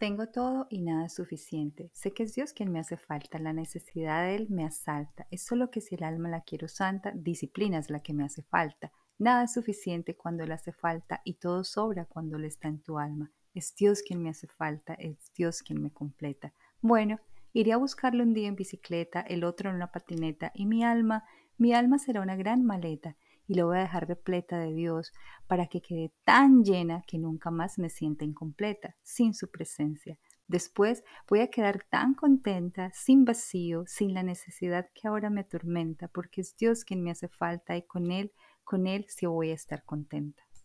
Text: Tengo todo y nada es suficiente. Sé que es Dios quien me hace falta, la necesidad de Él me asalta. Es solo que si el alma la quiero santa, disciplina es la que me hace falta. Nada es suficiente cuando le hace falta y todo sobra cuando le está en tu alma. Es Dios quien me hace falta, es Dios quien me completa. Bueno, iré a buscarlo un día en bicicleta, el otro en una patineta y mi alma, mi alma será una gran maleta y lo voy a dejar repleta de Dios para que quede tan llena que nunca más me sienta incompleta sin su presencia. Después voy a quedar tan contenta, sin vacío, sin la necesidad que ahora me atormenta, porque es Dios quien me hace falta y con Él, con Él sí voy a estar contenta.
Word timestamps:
Tengo 0.00 0.28
todo 0.28 0.66
y 0.70 0.80
nada 0.80 1.04
es 1.04 1.12
suficiente. 1.12 1.90
Sé 1.92 2.14
que 2.14 2.22
es 2.22 2.34
Dios 2.34 2.54
quien 2.54 2.72
me 2.72 2.78
hace 2.78 2.96
falta, 2.96 3.38
la 3.38 3.52
necesidad 3.52 4.22
de 4.22 4.34
Él 4.34 4.46
me 4.48 4.64
asalta. 4.64 5.26
Es 5.30 5.44
solo 5.44 5.70
que 5.70 5.82
si 5.82 5.94
el 5.94 6.04
alma 6.04 6.30
la 6.30 6.40
quiero 6.40 6.68
santa, 6.68 7.12
disciplina 7.14 7.76
es 7.76 7.90
la 7.90 8.00
que 8.00 8.14
me 8.14 8.24
hace 8.24 8.42
falta. 8.42 8.92
Nada 9.18 9.44
es 9.44 9.52
suficiente 9.52 10.16
cuando 10.16 10.46
le 10.46 10.54
hace 10.54 10.72
falta 10.72 11.20
y 11.22 11.34
todo 11.34 11.64
sobra 11.64 12.06
cuando 12.06 12.38
le 12.38 12.46
está 12.46 12.68
en 12.68 12.80
tu 12.80 12.98
alma. 12.98 13.30
Es 13.52 13.74
Dios 13.76 14.00
quien 14.00 14.22
me 14.22 14.30
hace 14.30 14.46
falta, 14.46 14.94
es 14.94 15.34
Dios 15.34 15.62
quien 15.62 15.82
me 15.82 15.92
completa. 15.92 16.54
Bueno, 16.80 17.20
iré 17.52 17.74
a 17.74 17.76
buscarlo 17.76 18.22
un 18.22 18.32
día 18.32 18.48
en 18.48 18.56
bicicleta, 18.56 19.20
el 19.20 19.44
otro 19.44 19.68
en 19.68 19.76
una 19.76 19.92
patineta 19.92 20.50
y 20.54 20.64
mi 20.64 20.82
alma, 20.82 21.24
mi 21.58 21.74
alma 21.74 21.98
será 21.98 22.22
una 22.22 22.36
gran 22.36 22.64
maleta 22.64 23.18
y 23.50 23.54
lo 23.54 23.66
voy 23.66 23.78
a 23.78 23.80
dejar 23.80 24.06
repleta 24.06 24.60
de 24.60 24.72
Dios 24.72 25.12
para 25.48 25.66
que 25.66 25.82
quede 25.82 26.12
tan 26.22 26.62
llena 26.62 27.02
que 27.08 27.18
nunca 27.18 27.50
más 27.50 27.80
me 27.80 27.90
sienta 27.90 28.24
incompleta 28.24 28.94
sin 29.02 29.34
su 29.34 29.50
presencia. 29.50 30.20
Después 30.46 31.02
voy 31.28 31.40
a 31.40 31.48
quedar 31.50 31.82
tan 31.90 32.14
contenta, 32.14 32.92
sin 32.94 33.24
vacío, 33.24 33.82
sin 33.88 34.14
la 34.14 34.22
necesidad 34.22 34.86
que 34.94 35.08
ahora 35.08 35.30
me 35.30 35.40
atormenta, 35.40 36.06
porque 36.06 36.42
es 36.42 36.56
Dios 36.56 36.84
quien 36.84 37.02
me 37.02 37.10
hace 37.10 37.26
falta 37.26 37.76
y 37.76 37.82
con 37.82 38.12
Él, 38.12 38.32
con 38.62 38.86
Él 38.86 39.04
sí 39.08 39.26
voy 39.26 39.50
a 39.50 39.54
estar 39.54 39.84
contenta. 39.84 40.44